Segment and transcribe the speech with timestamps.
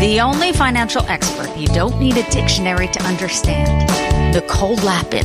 [0.00, 3.90] The only financial expert you don't need a dictionary to understand.
[4.32, 5.24] Nicole Lapin.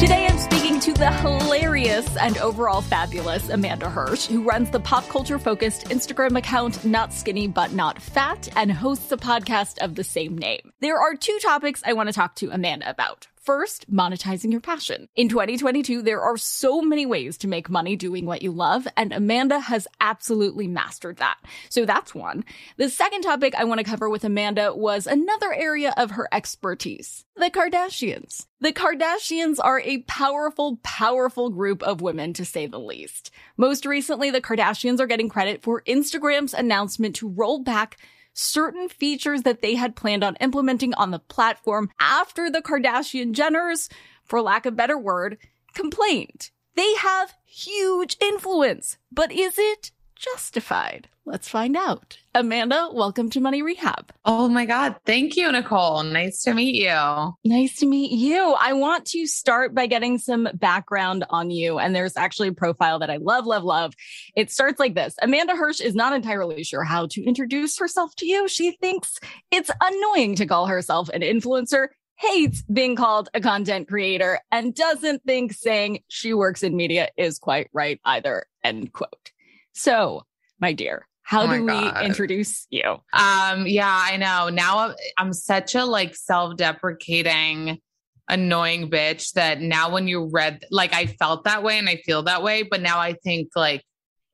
[0.00, 5.06] Today I'm speaking to the hilarious and overall fabulous Amanda Hirsch, who runs the pop
[5.08, 10.02] culture focused Instagram account Not Skinny But Not Fat and hosts a podcast of the
[10.02, 10.72] same name.
[10.80, 13.26] There are two topics I want to talk to Amanda about.
[13.44, 15.06] First, monetizing your passion.
[15.14, 19.12] In 2022, there are so many ways to make money doing what you love, and
[19.12, 21.36] Amanda has absolutely mastered that.
[21.68, 22.46] So that's one.
[22.78, 27.26] The second topic I want to cover with Amanda was another area of her expertise.
[27.36, 28.46] The Kardashians.
[28.60, 33.30] The Kardashians are a powerful, powerful group of women to say the least.
[33.56, 37.98] Most recently, the Kardashians are getting credit for Instagram's announcement to roll back
[38.34, 43.90] certain features that they had planned on implementing on the platform after the Kardashian Jenners,
[44.24, 45.38] for lack of better word,
[45.74, 46.50] complained.
[46.76, 51.08] They have huge influence, but is it justified?
[51.26, 52.18] Let's find out.
[52.34, 54.12] Amanda, welcome to Money Rehab.
[54.24, 54.96] Oh my God.
[55.06, 56.02] Thank you, Nicole.
[56.02, 57.32] Nice to meet you.
[57.44, 58.54] Nice to meet you.
[58.60, 61.78] I want to start by getting some background on you.
[61.78, 63.94] And there's actually a profile that I love, love, love.
[64.36, 68.26] It starts like this Amanda Hirsch is not entirely sure how to introduce herself to
[68.26, 68.46] you.
[68.48, 69.18] She thinks
[69.50, 75.22] it's annoying to call herself an influencer hates being called a content creator and doesn't
[75.24, 78.46] think saying she works in media is quite right either.
[78.62, 79.32] End quote.
[79.74, 80.22] So,
[80.60, 82.00] my dear, how Oh do God.
[82.00, 82.96] we introduce you?
[83.12, 84.48] Um, yeah, I know.
[84.48, 87.80] Now I'm, I'm such a like self-deprecating,
[88.28, 92.22] annoying bitch that now when you read like I felt that way and I feel
[92.22, 93.84] that way, but now I think like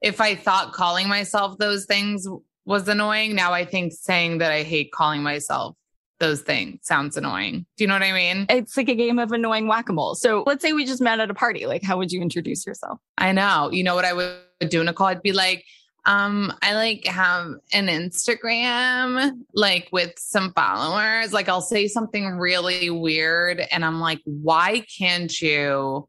[0.00, 2.28] if I thought calling myself those things
[2.64, 5.76] was annoying, now I think saying that I hate calling myself
[6.20, 7.66] those things sounds annoying.
[7.76, 8.46] Do you know what I mean?
[8.50, 10.16] It's like a game of annoying whack-a-mole.
[10.16, 11.66] So let's say we just met at a party.
[11.66, 12.98] Like, how would you introduce yourself?
[13.16, 13.70] I know.
[13.72, 14.36] You know what I would
[14.68, 15.64] do, call, I'd be like,
[16.06, 21.32] um, I like have an Instagram like with some followers.
[21.32, 26.08] Like I'll say something really weird and I'm like, why can't you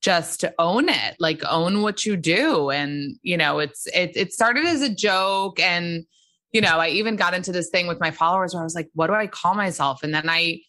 [0.00, 1.16] just own it?
[1.18, 2.70] Like own what you do.
[2.70, 6.04] And you know, it's it it started as a joke and
[6.52, 8.88] you know, I even got into this thing with my followers where I was like,
[8.94, 10.02] what do I call myself?
[10.02, 10.60] And then I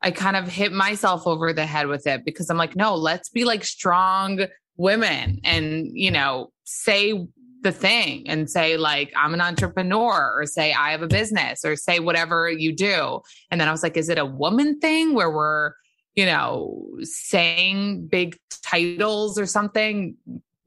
[0.00, 3.28] I kind of hit myself over the head with it because I'm like, no, let's
[3.28, 4.46] be like strong
[4.76, 7.26] women and, you know, say
[7.62, 11.74] the thing and say like I'm an entrepreneur or say I have a business or
[11.74, 13.20] say whatever you do.
[13.50, 15.72] And then I was like, is it a woman thing where we're,
[16.14, 20.16] you know, saying big titles or something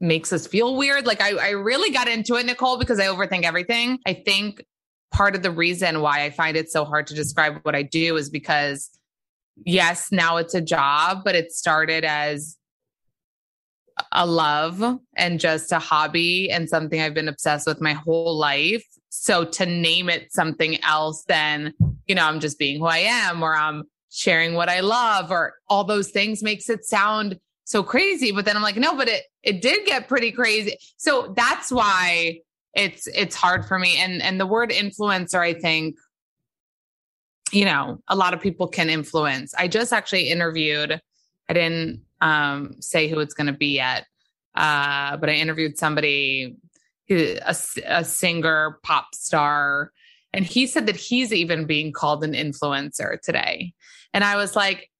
[0.00, 1.06] makes us feel weird?
[1.06, 3.98] Like I, I really got into it, Nicole, because I overthink everything.
[4.06, 4.64] I think
[5.10, 8.16] part of the reason why I find it so hard to describe what I do
[8.16, 8.90] is because
[9.64, 12.56] yes, now it's a job, but it started as
[14.12, 18.84] a love and just a hobby and something I've been obsessed with my whole life.
[19.08, 21.74] So to name it something else than,
[22.06, 25.54] you know, I'm just being who I am or I'm sharing what I love or
[25.68, 28.32] all those things makes it sound so crazy.
[28.32, 30.76] But then I'm like, no, but it it did get pretty crazy.
[30.96, 32.40] So that's why
[32.74, 33.96] it's it's hard for me.
[33.98, 35.96] And and the word influencer, I think,
[37.52, 39.54] you know, a lot of people can influence.
[39.54, 41.00] I just actually interviewed,
[41.48, 44.06] I didn't um, say who it's going to be yet,
[44.54, 46.56] uh, but I interviewed somebody,
[47.08, 47.54] who, a,
[47.86, 49.92] a singer, pop star,
[50.32, 53.74] and he said that he's even being called an influencer today.
[54.14, 54.90] And I was like,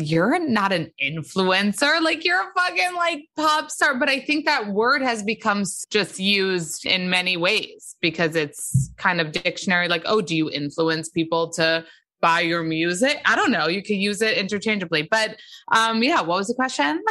[0.00, 2.00] you're not an influencer.
[2.00, 3.98] Like you're a fucking like pop star.
[3.98, 9.20] But I think that word has become just used in many ways because it's kind
[9.20, 9.88] of dictionary.
[9.88, 11.84] Like, oh, do you influence people to
[12.20, 13.20] buy your music?
[13.24, 13.68] I don't know.
[13.68, 15.02] You could use it interchangeably.
[15.02, 15.36] But
[15.72, 17.02] um, yeah, what was the question?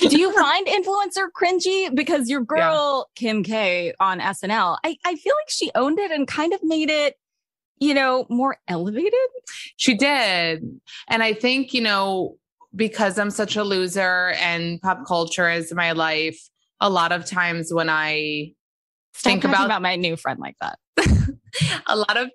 [0.00, 1.94] do you find influencer cringy?
[1.94, 3.20] Because your girl, yeah.
[3.20, 6.90] Kim K on SNL, I, I feel like she owned it and kind of made
[6.90, 7.16] it
[7.80, 9.12] you know, more elevated?
[9.76, 10.64] She did.
[11.08, 12.36] And I think, you know,
[12.74, 16.40] because I'm such a loser and pop culture is my life,
[16.80, 18.52] a lot of times when I
[19.12, 20.78] Stop think about, about my new friend like that.
[21.86, 22.30] a lot of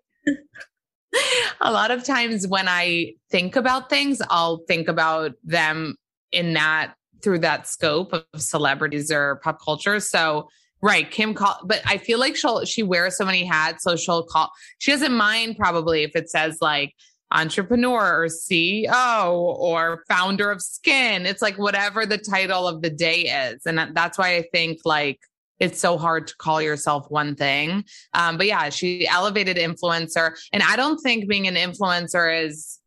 [1.62, 5.96] a lot of times when I think about things, I'll think about them
[6.32, 10.00] in that through that scope of celebrities or pop culture.
[10.00, 10.50] So
[10.84, 11.10] Right.
[11.10, 13.86] Kim call, but I feel like she'll, she wears so many hats.
[13.86, 16.94] So she'll call, she doesn't mind probably if it says like
[17.32, 21.30] entrepreneur or CEO or founder of Skims.
[21.30, 23.66] It's like whatever the title of the day is.
[23.66, 25.22] And that's why I think like
[25.64, 27.86] it's so hard to call yourself one thing.
[28.14, 30.38] Um, but yeah, she elevated influencer.
[30.52, 32.80] And I don't think being an influencer is,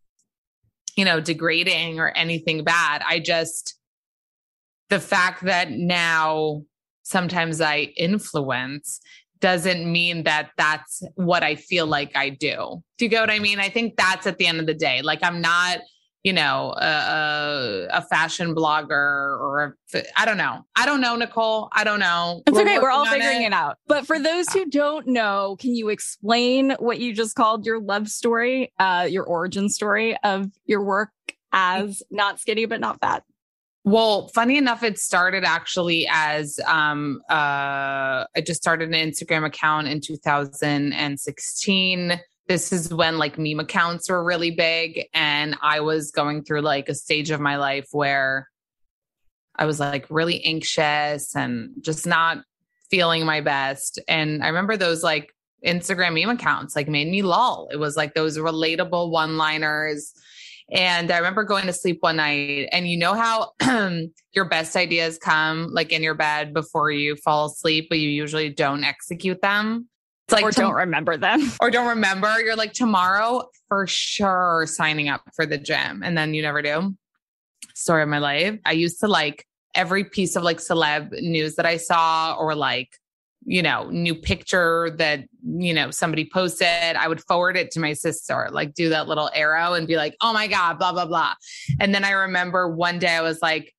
[0.94, 3.02] you know, degrading or anything bad.
[3.08, 3.78] I just,
[4.90, 6.64] the fact that now
[7.02, 9.00] sometimes I influence
[9.40, 12.82] doesn't mean that that's what I feel like I do.
[12.99, 13.58] Do you get what I mean?
[13.58, 15.00] I think that's at the end of the day.
[15.00, 15.78] Like I'm not,
[16.26, 19.78] you know, a, a fashion blogger or
[20.17, 20.67] I don't know.
[20.75, 21.69] I don't know, Nicole.
[21.70, 22.43] I don't know.
[22.49, 22.81] It's We're okay.
[22.81, 23.46] We're all figuring it.
[23.46, 23.78] it out.
[23.87, 28.08] But for those who don't know, can you explain what you just called your love
[28.08, 31.12] story, uh, your origin story of your work
[31.52, 33.23] as not skinny but not fat?
[33.84, 39.87] Well, funny enough, it started actually as um, uh, I just started an Instagram account
[39.87, 42.20] in 2016.
[42.48, 45.06] This is when like meme accounts were really big.
[45.12, 48.48] And I was going through like a stage of my life where
[49.56, 52.38] I was like really anxious and just not
[52.90, 53.98] feeling my best.
[54.06, 55.34] And I remember those like
[55.64, 57.69] Instagram meme accounts like made me lull.
[57.72, 60.12] It was like those relatable one liners
[60.70, 63.52] and I remember going to sleep one night, and you know how
[64.32, 68.50] your best ideas come like in your bed before you fall asleep, but you usually
[68.50, 69.88] don't execute them.
[70.26, 71.52] It's like or don't remember them.
[71.61, 72.40] Or don't remember.
[72.40, 76.02] You're like, tomorrow for sure signing up for the gym.
[76.02, 76.96] And then you never do.
[77.75, 78.58] Story of my life.
[78.64, 82.99] I used to like every piece of like celeb news that I saw or like
[83.46, 87.93] you know, new picture that, you know, somebody posted, I would forward it to my
[87.93, 91.34] sister, like do that little arrow and be like, oh my God, blah, blah, blah.
[91.78, 93.73] And then I remember one day I was like,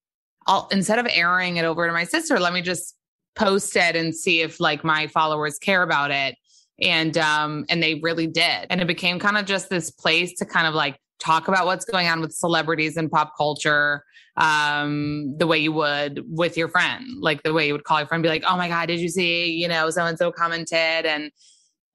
[0.48, 2.96] I'll, instead of airing it over to my sister, let me just
[3.38, 6.36] post it and see if like my followers care about it.
[6.80, 8.68] And, um, and they really did.
[8.70, 11.86] And it became kind of just this place to kind of like talk about what's
[11.86, 14.04] going on with celebrities and pop culture
[14.38, 18.08] um, the way you would with your friend, like the way you would call your
[18.08, 19.52] friend, be like, "Oh my god, did you see?
[19.52, 21.32] You know, so and so commented," and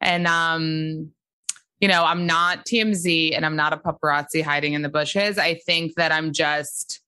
[0.00, 1.12] and um,
[1.80, 5.38] you know, I'm not TMZ and I'm not a paparazzi hiding in the bushes.
[5.38, 7.00] I think that I'm just.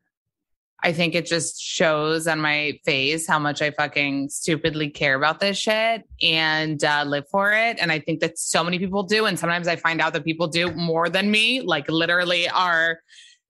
[0.84, 5.40] I think it just shows on my face how much I fucking stupidly care about
[5.40, 7.78] this shit and uh, live for it.
[7.80, 9.24] And I think that so many people do.
[9.24, 12.98] And sometimes I find out that people do more than me, like literally are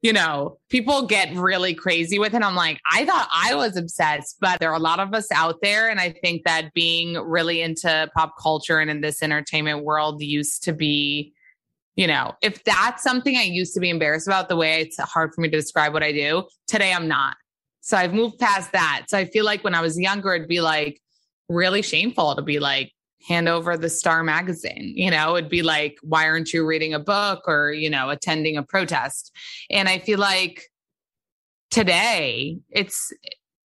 [0.05, 2.43] you know, people get really crazy with it.
[2.43, 5.63] I'm like, I thought I was obsessed, but there are a lot of us out
[5.63, 5.89] there.
[5.89, 10.63] And I think that being really into pop culture and in this entertainment world used
[10.65, 11.33] to be,
[11.97, 15.33] you know, if that's something I used to be embarrassed about, the way it's hard
[15.35, 17.37] for me to describe what I do, today I'm not.
[17.81, 19.05] So I've moved past that.
[19.09, 21.01] So I feel like when I was younger, it'd be like
[21.49, 22.91] really shameful to be like,
[23.27, 24.93] hand over the Star magazine.
[24.97, 28.57] You know, it'd be like, why aren't you reading a book or, you know, attending
[28.57, 29.33] a protest?
[29.71, 30.65] And I feel like
[31.71, 33.13] today it's,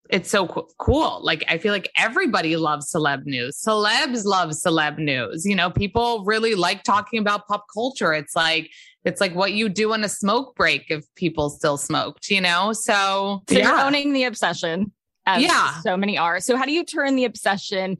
[0.09, 1.19] it's so co- cool.
[1.23, 3.61] Like, I feel like everybody loves celeb news.
[3.61, 5.45] Celebs love celeb news.
[5.45, 8.13] You know, people really like talking about pop culture.
[8.13, 8.71] It's like,
[9.05, 12.73] it's like what you do on a smoke break if people still smoked, you know?
[12.73, 13.69] So, so yeah.
[13.69, 14.91] you're owning the obsession.
[15.27, 15.79] yeah.
[15.81, 16.39] So many are.
[16.39, 17.97] So, how do you turn the obsession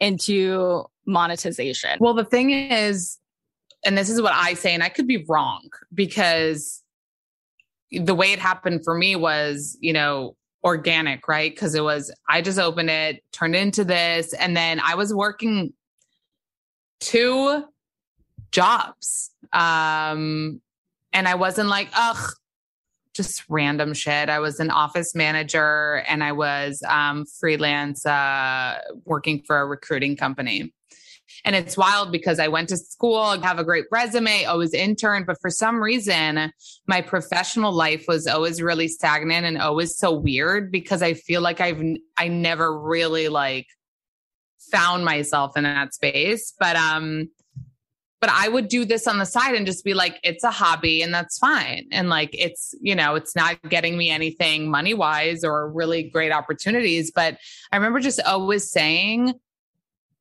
[0.00, 1.98] into monetization?
[2.00, 3.18] Well, the thing is,
[3.86, 6.82] and this is what I say, and I could be wrong because
[7.92, 10.34] the way it happened for me was, you know,
[10.64, 11.54] organic, right?
[11.54, 15.12] Because it was, I just opened it, turned it into this, and then I was
[15.12, 15.72] working
[17.00, 17.64] two
[18.50, 19.30] jobs.
[19.52, 20.60] Um,
[21.12, 22.32] and I wasn't like, ugh,
[23.14, 24.28] just random shit.
[24.28, 30.16] I was an office manager and I was um, freelance uh, working for a recruiting
[30.16, 30.72] company.
[31.44, 35.40] And it's wild because I went to school, have a great resume, always interned, but
[35.40, 36.52] for some reason,
[36.86, 41.60] my professional life was always really stagnant and always so weird because I feel like
[41.60, 41.82] I've
[42.16, 43.66] I never really like
[44.70, 46.52] found myself in that space.
[46.58, 47.28] But um
[48.24, 51.02] but I would do this on the side and just be like, it's a hobby
[51.02, 51.84] and that's fine.
[51.92, 56.32] And like, it's, you know, it's not getting me anything money wise or really great
[56.32, 57.12] opportunities.
[57.14, 57.36] But
[57.70, 59.34] I remember just always saying,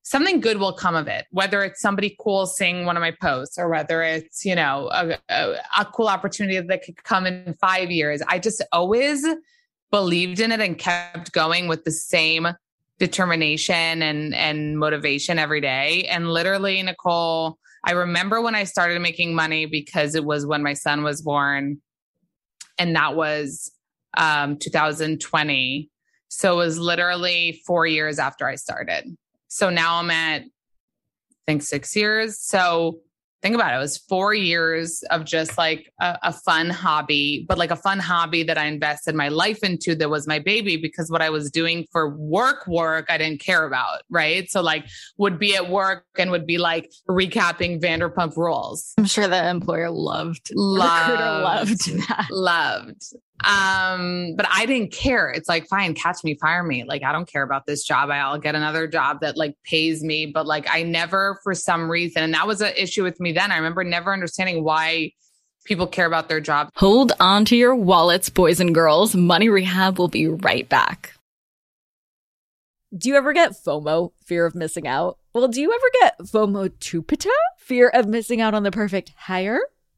[0.04, 3.58] something good will come of it, whether it's somebody cool seeing one of my posts
[3.58, 7.90] or whether it's, you know, a, a, a cool opportunity that could come in five
[7.90, 8.22] years.
[8.28, 9.26] I just always
[9.92, 12.48] believed in it and kept going with the same
[13.00, 19.36] determination and and motivation every day and literally nicole I remember when I started making
[19.36, 21.82] money because it was when my son was born,
[22.78, 23.72] and that was
[24.16, 25.90] um, 2020.
[26.30, 29.16] So it was literally four years after I started.
[29.54, 30.46] So now I'm at, I
[31.46, 32.40] think, six years.
[32.40, 33.02] So
[33.44, 33.76] think about it.
[33.76, 38.00] It was four years of just like a, a, fun hobby, but like a fun
[38.00, 41.52] hobby that I invested my life into that was my baby because what I was
[41.52, 44.02] doing for work, work, I didn't care about.
[44.10, 44.50] Right.
[44.50, 44.88] So like
[45.20, 48.94] would be at work and would be like recapping Vanderpump rules.
[48.98, 52.28] I'm sure the employer loved, loved, loved that.
[52.32, 53.04] Loved.
[53.44, 55.30] Um, but I didn't care.
[55.30, 56.84] It's like, fine, catch me, fire me.
[56.84, 58.10] Like, I don't care about this job.
[58.10, 60.26] I'll get another job that like pays me.
[60.28, 63.52] But like, I never, for some reason, and that was an issue with me then.
[63.52, 65.12] I remember never understanding why
[65.66, 66.70] people care about their job.
[66.76, 69.16] Hold on to your wallets, boys and girls.
[69.16, 71.14] Money Rehab will be right back.
[72.96, 75.18] Do you ever get FOMO, fear of missing out?
[75.34, 79.60] Well, do you ever get FOMO tupita, fear of missing out on the perfect hire?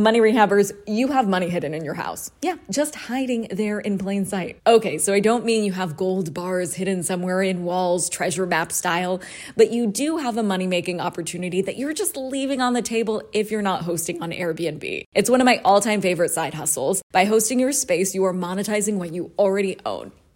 [0.00, 2.30] Money rehabbers, you have money hidden in your house.
[2.40, 4.58] Yeah, just hiding there in plain sight.
[4.66, 8.72] Okay, so I don't mean you have gold bars hidden somewhere in walls, treasure map
[8.72, 9.20] style,
[9.58, 13.22] but you do have a money making opportunity that you're just leaving on the table
[13.34, 15.04] if you're not hosting on Airbnb.
[15.14, 17.02] It's one of my all time favorite side hustles.
[17.12, 20.12] By hosting your space, you are monetizing what you already own.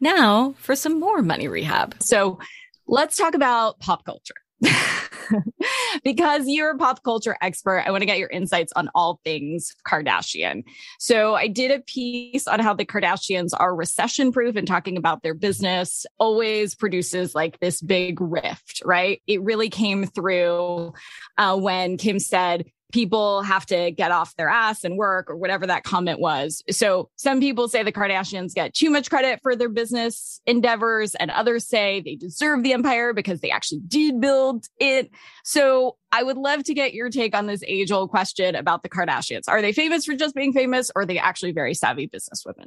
[0.00, 1.96] Now for some more money rehab.
[2.00, 2.38] So
[2.86, 4.34] let's talk about pop culture.
[6.04, 9.74] because you're a pop culture expert, I want to get your insights on all things
[9.86, 10.64] Kardashian.
[10.98, 15.22] So, I did a piece on how the Kardashians are recession proof and talking about
[15.22, 19.22] their business always produces like this big rift, right?
[19.26, 20.92] It really came through
[21.36, 25.66] uh, when Kim said, people have to get off their ass and work or whatever
[25.66, 26.62] that comment was.
[26.70, 31.30] So some people say the Kardashians get too much credit for their business endeavors and
[31.30, 35.10] others say they deserve the empire because they actually did build it.
[35.44, 38.88] So I would love to get your take on this age old question about the
[38.88, 39.48] Kardashians.
[39.48, 42.66] Are they famous for just being famous or are they actually very savvy businesswomen?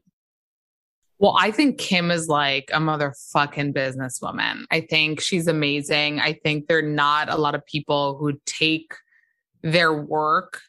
[1.17, 4.63] Well, I think Kim is like a motherfucking businesswoman.
[4.71, 6.19] I think she's amazing.
[6.19, 8.93] I think there are not a lot of people who take
[9.63, 10.61] their work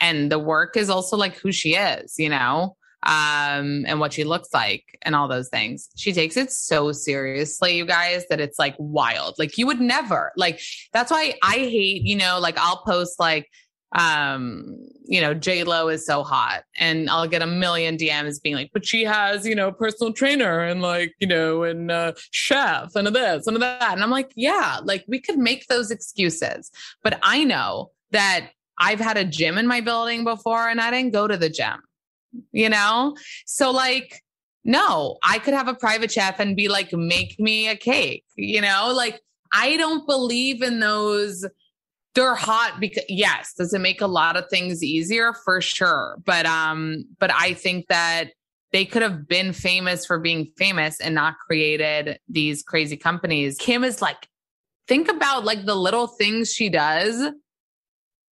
[0.00, 4.24] and the work is also like who she is, you know, um, and what she
[4.24, 5.88] looks like and all those things.
[5.96, 9.34] She takes it so seriously, you guys, that it's like wild.
[9.38, 10.60] Like you would never like
[10.92, 13.48] that's why I hate, you know, like I'll post like
[13.96, 18.54] um you know j lo is so hot and i'll get a million dms being
[18.54, 22.94] like but she has you know personal trainer and like you know and uh chef
[22.94, 25.90] and of this and of that and i'm like yeah like we could make those
[25.90, 26.70] excuses
[27.02, 31.12] but i know that I've had a gym in my building before and I didn't
[31.12, 31.82] go to the gym,
[32.52, 33.16] you know?
[33.46, 34.22] So, like,
[34.64, 38.60] no, I could have a private chef and be like, make me a cake, you
[38.60, 38.92] know?
[38.94, 39.20] Like,
[39.52, 41.46] I don't believe in those.
[42.14, 46.16] They're hot because yes, does it make a lot of things easier for sure.
[46.24, 48.32] But um, but I think that
[48.72, 53.56] they could have been famous for being famous and not created these crazy companies.
[53.58, 54.28] Kim is like,
[54.86, 57.32] think about like the little things she does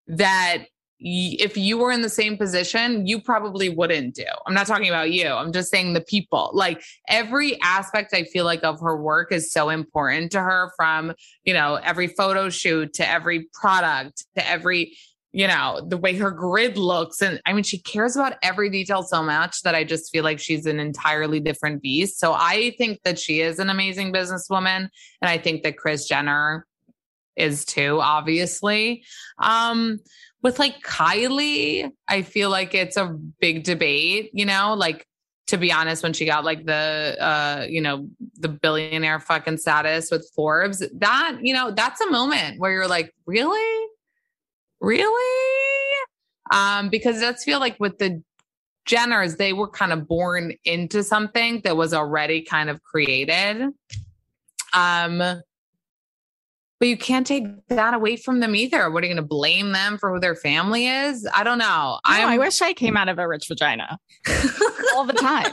[0.08, 0.66] that
[0.98, 4.24] if you were in the same position, you probably wouldn't do.
[4.46, 5.28] I'm not talking about you.
[5.28, 6.50] I'm just saying the people.
[6.54, 11.12] Like every aspect I feel like of her work is so important to her from,
[11.44, 14.96] you know, every photo shoot to every product to every,
[15.32, 17.20] you know, the way her grid looks.
[17.20, 20.38] And I mean, she cares about every detail so much that I just feel like
[20.38, 22.18] she's an entirely different beast.
[22.18, 24.88] So I think that she is an amazing businesswoman.
[25.20, 26.65] And I think that Kris Jenner
[27.36, 29.04] is too, obviously.
[29.38, 29.98] Um,
[30.42, 35.06] with like Kylie, I feel like it's a big debate, you know, like
[35.48, 40.10] to be honest, when she got like the uh, you know, the billionaire fucking status
[40.10, 43.88] with Forbes, that, you know, that's a moment where you're like, really?
[44.80, 45.92] Really?
[46.52, 48.22] Um, because does feel like with the
[48.88, 53.68] Jenners, they were kind of born into something that was already kind of created.
[54.72, 55.42] Um,
[56.78, 58.90] but you can't take that away from them either.
[58.90, 61.28] What are you going to blame them for who their family is?
[61.34, 61.98] I don't know.
[62.04, 63.98] I wish I came out of a rich vagina
[64.94, 65.52] all the time.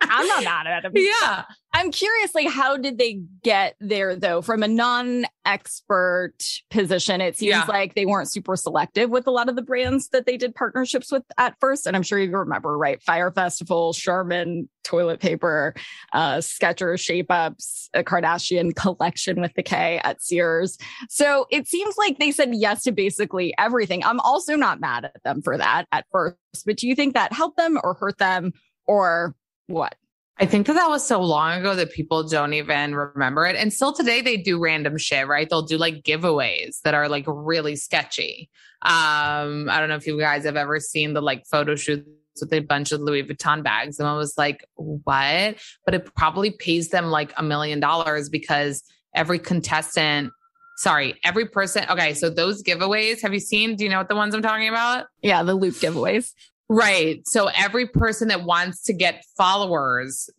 [0.00, 0.92] I'm not mad at them.
[0.94, 1.44] Yeah.
[1.76, 4.42] I'm curious, like, how did they get there though?
[4.42, 6.36] From a non-expert
[6.70, 7.64] position, it seems yeah.
[7.66, 11.10] like they weren't super selective with a lot of the brands that they did partnerships
[11.10, 11.88] with at first.
[11.88, 13.02] And I'm sure you remember, right?
[13.02, 15.74] Fyre Festival, Charmin, toilet paper,
[16.12, 20.78] uh, Skechers, Shape Ups, a Kardashian collection with the K at Sears.
[21.08, 24.04] So it seems like they said yes to basically everything.
[24.04, 27.32] I'm also not mad at them for that at first, but do you think that
[27.32, 28.52] helped them or hurt them
[28.86, 29.34] or
[29.66, 29.96] what?
[30.38, 33.54] I think that that was so long ago that people don't even remember it.
[33.54, 35.48] And still today, they do random shit, right?
[35.48, 38.50] They'll do like giveaways that are like really sketchy.
[38.82, 42.08] Um, I don't know if you guys have ever seen the like photo shoots
[42.40, 44.00] with a bunch of Louis Vuitton bags.
[44.00, 45.56] And I was like, what?
[45.84, 48.82] But it probably pays them like a million dollars because
[49.14, 50.32] every contestant
[50.76, 51.84] sorry, every person.
[51.88, 53.76] Okay, so those giveaways, have you seen?
[53.76, 55.06] Do you know what the ones I'm talking about?
[55.22, 56.32] Yeah, the loop giveaways.
[56.68, 57.26] Right.
[57.26, 60.30] So every person that wants to get followers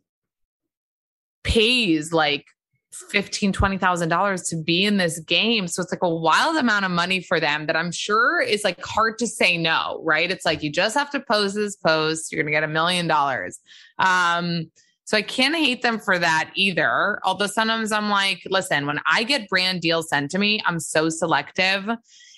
[1.44, 2.46] pays like
[2.92, 5.68] fifteen, twenty thousand dollars to be in this game.
[5.68, 8.84] So it's like a wild amount of money for them that I'm sure is like
[8.84, 10.32] hard to say no, right?
[10.32, 13.60] It's like you just have to post this post, you're gonna get a million dollars.
[14.00, 14.72] Um,
[15.04, 17.20] so I can't hate them for that either.
[17.24, 21.10] Although sometimes I'm like, listen, when I get brand deals sent to me, I'm so
[21.10, 21.88] selective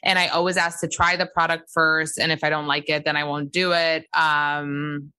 [0.04, 2.20] and I always ask to try the product first.
[2.20, 4.06] And if I don't like it, then I won't do it.
[4.14, 5.12] Um,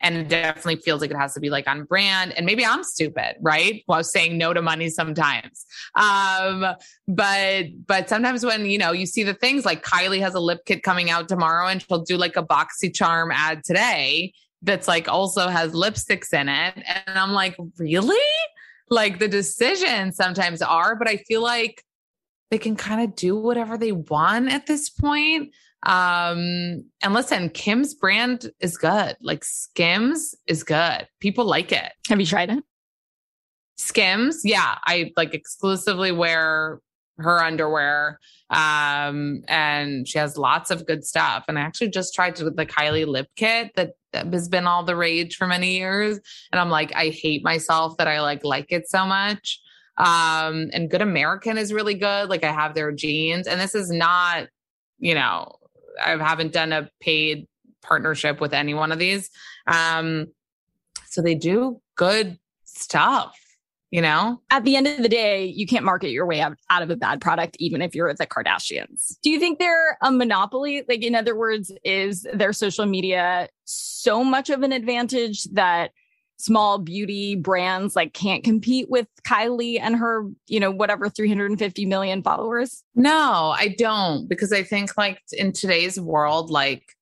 [0.00, 2.84] and it definitely feels like it has to be like on brand and maybe i'm
[2.84, 5.66] stupid right while saying no to money sometimes
[5.96, 6.64] um
[7.06, 10.60] but but sometimes when you know you see the things like kylie has a lip
[10.66, 15.48] kit coming out tomorrow and she'll do like a BoxyCharm ad today that's like also
[15.48, 18.16] has lipsticks in it and i'm like really
[18.90, 21.84] like the decisions sometimes are but i feel like
[22.50, 25.54] they can kind of do whatever they want at this point.
[25.84, 29.16] Um, and listen, Kim's brand is good.
[29.20, 31.06] Like Skims is good.
[31.20, 31.92] People like it.
[32.08, 32.64] Have you tried it?
[33.76, 34.76] Skims, yeah.
[34.86, 36.80] I like exclusively wear
[37.18, 38.18] her underwear.
[38.50, 41.44] Um, and she has lots of good stuff.
[41.48, 44.84] And I actually just tried to the Kylie lip kit that, that has been all
[44.84, 46.18] the rage for many years.
[46.50, 49.60] And I'm like, I hate myself that I like like it so much.
[49.98, 52.28] Um, and Good American is really good.
[52.28, 54.48] Like I have their jeans, and this is not,
[54.98, 55.56] you know,
[56.02, 57.46] I haven't done a paid
[57.82, 59.30] partnership with any one of these.
[59.66, 60.28] Um,
[61.06, 63.36] so they do good stuff
[63.90, 64.40] you know?
[64.50, 66.96] At the end of the day, you can't market your way out, out of a
[66.96, 69.18] bad product, even if you're the Kardashians.
[69.22, 70.82] Do you think they're a monopoly?
[70.88, 75.92] Like, in other words, is their social media so much of an advantage that
[76.38, 82.22] small beauty brands like can't compete with Kylie and her, you know, whatever 350 million
[82.22, 82.84] followers?
[82.94, 86.94] No, I don't because I think like in today's world like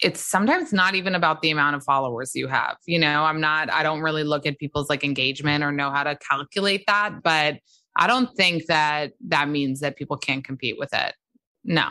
[0.00, 2.76] it's sometimes not even about the amount of followers you have.
[2.86, 6.04] You know, I'm not I don't really look at people's like engagement or know how
[6.04, 7.58] to calculate that, but
[7.96, 11.14] I don't think that that means that people can't compete with it.
[11.64, 11.88] No.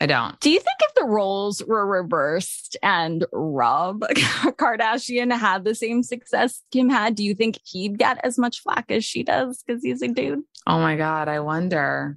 [0.00, 0.40] I don't.
[0.40, 6.62] Do you think if the roles were reversed and Rob Kardashian had the same success
[6.72, 10.00] Kim had, do you think he'd get as much flack as she does because he's
[10.00, 10.40] a dude?
[10.66, 12.16] Oh my God, I wonder.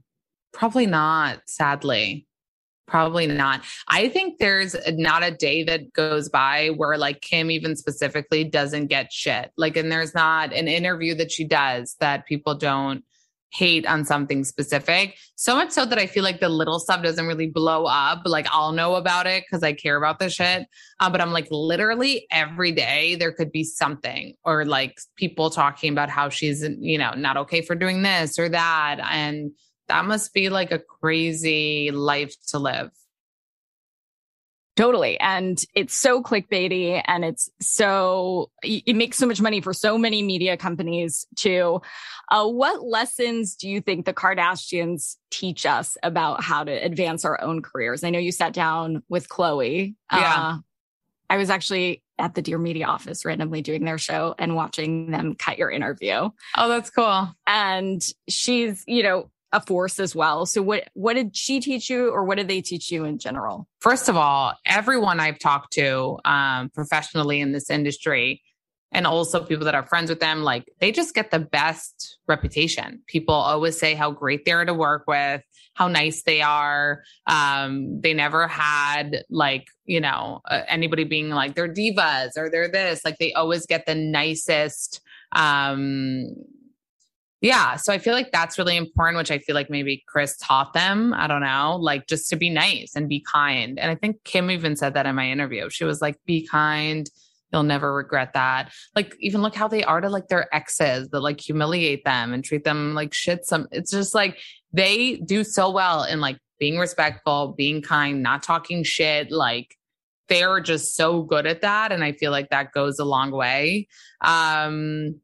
[0.53, 2.25] Probably not, sadly.
[2.87, 3.63] Probably not.
[3.87, 8.87] I think there's not a day that goes by where like Kim even specifically doesn't
[8.87, 9.51] get shit.
[9.57, 13.03] Like, and there's not an interview that she does that people don't
[13.53, 15.15] hate on something specific.
[15.35, 18.23] So much so that I feel like the little stuff doesn't really blow up.
[18.25, 20.65] Like I'll know about it because I care about the shit.
[20.99, 25.91] Uh, but I'm like literally every day there could be something or like people talking
[25.93, 28.99] about how she's, you know, not okay for doing this or that.
[29.11, 29.51] And
[29.87, 32.89] that must be like a crazy life to live.
[34.75, 35.19] Totally.
[35.19, 40.23] And it's so clickbaity and it's so, it makes so much money for so many
[40.23, 41.79] media companies too.
[42.31, 47.39] Uh, what lessons do you think the Kardashians teach us about how to advance our
[47.39, 48.03] own careers?
[48.03, 49.93] I know you sat down with Khloé.
[50.12, 50.36] Yeah.
[50.36, 50.57] Uh,
[51.29, 55.36] I was actually at the Dear Media office randomly doing their show and watching them
[55.36, 56.29] cut your interview.
[56.57, 57.29] Oh, that's cool.
[57.47, 60.45] And she's, you know, a force as well.
[60.45, 63.67] So what what did she teach you or what did they teach you in general?
[63.79, 68.41] First of all, everyone I've talked to um, professionally in this industry
[68.91, 73.01] and also people that are friends with them, like they just get the best reputation.
[73.07, 75.41] People always say how great they're to work with,
[75.75, 77.03] how nice they are.
[77.27, 82.69] Um, they never had like, you know, uh, anybody being like they're divas or they're
[82.69, 83.05] this.
[83.05, 84.99] Like they always get the nicest
[85.35, 86.27] um
[87.43, 87.75] yeah.
[87.75, 91.13] So I feel like that's really important, which I feel like maybe Kris taught them.
[91.13, 93.77] I don't know, like just to be nice and be kind.
[93.77, 95.69] And I think Kim even said that in my interview.
[95.69, 97.06] She was like, be kind.
[97.51, 98.71] You'll never regret that.
[98.95, 102.45] Like, even look how they are to like their exes that like humiliate them and
[102.45, 103.45] treat them like shit.
[103.45, 104.39] Some, it's just like
[104.71, 109.32] they do so well in like being respectful, being kind, not talking shit.
[109.32, 109.75] Like,
[110.29, 111.91] they're just so good at that.
[111.91, 113.89] And I feel like that goes a long way.
[114.21, 115.19] Um,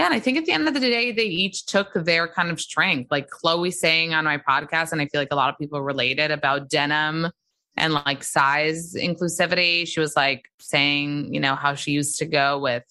[0.00, 2.50] yeah, and I think at the end of the day, they each took their kind
[2.50, 3.10] of strength.
[3.10, 6.30] Like Khloé saying on my podcast, and I feel like a lot of people related
[6.30, 7.30] about denim
[7.76, 9.86] and like size inclusivity.
[9.86, 12.82] She was like saying, you know, how she used to go with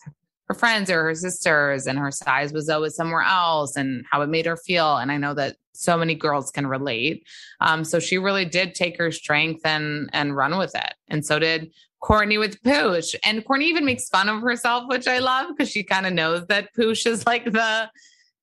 [0.49, 4.29] her friends or her sisters, and her size was always somewhere else, and how it
[4.29, 4.97] made her feel.
[4.97, 7.25] And I know that so many girls can relate.
[7.59, 10.93] Um, so she really did take her strength and and run with it.
[11.07, 13.15] And so did Kourtney with Poosh.
[13.23, 16.45] And Kourtney even makes fun of herself, which I love because she kind of knows
[16.47, 17.89] that Poosh is like the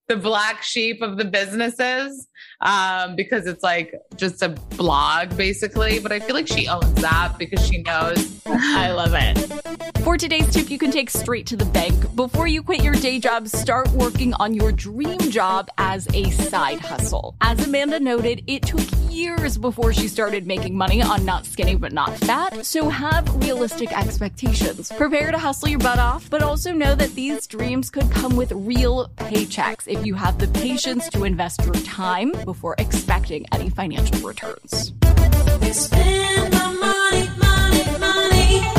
[0.09, 2.29] the black sheep of the businesses
[2.61, 5.99] um, because it's like just a blog basically.
[5.99, 8.40] But I feel like she owns that because she knows.
[8.47, 9.97] I love it.
[10.03, 12.14] For today's tip, you can take straight to the bank.
[12.14, 16.79] Before you quit your day job, start working on your dream job as a side
[16.79, 17.35] hustle.
[17.40, 21.92] As Amanda noted, it took years before she started making money on Not Skinny But
[21.92, 24.92] Not Fat, so have realistic expectations.
[24.92, 28.53] Prepare to hustle your butt off, but also know that these dreams could come with
[28.53, 34.27] real paychecks if you have the patience to invest your time before expecting any financial
[34.27, 34.93] returns.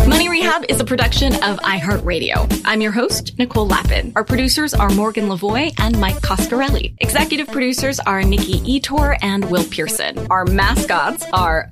[0.07, 2.61] Money Rehab is a production of iHeartRadio.
[2.65, 4.13] I'm your host, Nicole Lapin.
[4.15, 6.95] Our producers are Morgan Lavoie and Mike Coscarelli.
[6.99, 10.27] Executive producers are Nikki Ettore and Will Pearson.
[10.29, 11.71] Our mascots are